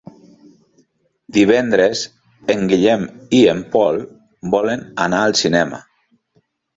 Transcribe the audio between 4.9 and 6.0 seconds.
anar al cinema.